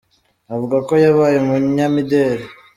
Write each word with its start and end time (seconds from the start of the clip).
avuga 0.53 0.77
ko 0.87 0.93
yabaye 1.03 1.35
umunyamideli. 1.39 2.45